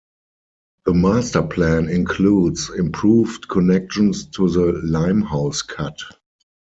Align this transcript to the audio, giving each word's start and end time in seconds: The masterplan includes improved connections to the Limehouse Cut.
The 0.85 0.93
masterplan 0.93 1.87
includes 1.87 2.71
improved 2.71 3.47
connections 3.47 4.25
to 4.29 4.49
the 4.49 4.81
Limehouse 4.83 5.61
Cut. 5.61 5.99